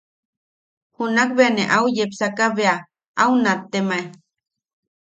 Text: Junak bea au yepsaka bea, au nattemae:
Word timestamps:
Junak 0.95 1.29
bea 1.37 1.63
au 1.75 1.85
yepsaka 1.95 2.45
bea, 2.55 2.75
au 3.23 3.31
nattemae: 3.43 4.03